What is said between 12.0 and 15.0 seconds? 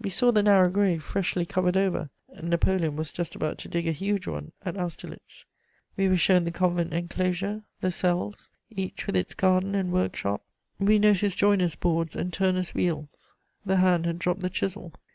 and turners' wheels: the hand had dropped the chisel.